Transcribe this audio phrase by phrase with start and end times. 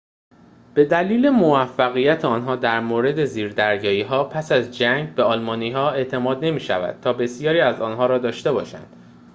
[0.73, 7.13] به دلیل موفقیت آنها در مورد زیردریایی‌ها پس از جنگ به آلمانی‌ها اعتماد نمی‌شود تا
[7.13, 8.95] بسیاری از آن‌ها را داشته باشند